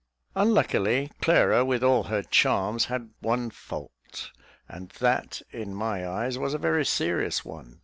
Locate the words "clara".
1.21-1.63